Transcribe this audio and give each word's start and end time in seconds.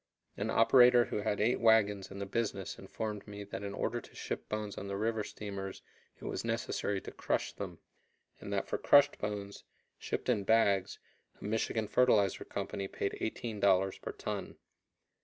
An 0.35 0.49
operator 0.49 1.05
who 1.05 1.17
had 1.17 1.39
eight 1.39 1.59
wagons 1.59 2.09
in 2.09 2.17
the 2.17 2.25
business 2.25 2.79
informed 2.79 3.27
me 3.27 3.43
that 3.43 3.61
in 3.61 3.75
order 3.75 4.01
to 4.01 4.15
ship 4.15 4.49
bones 4.49 4.75
on 4.75 4.87
the 4.87 4.97
river 4.97 5.23
steamers 5.23 5.83
it 6.19 6.25
was 6.25 6.43
necessary 6.43 6.99
to 7.01 7.11
crush 7.11 7.53
them, 7.53 7.77
and 8.39 8.51
that 8.51 8.67
for 8.67 8.79
crushed 8.79 9.19
bones, 9.19 9.63
shipped 9.99 10.27
in 10.27 10.43
bags, 10.43 10.97
a 11.39 11.43
Michigan 11.43 11.87
fertilizer 11.87 12.43
company 12.43 12.87
paid 12.87 13.11
$18 13.21 14.01
per 14.01 14.11
ton. 14.13 14.57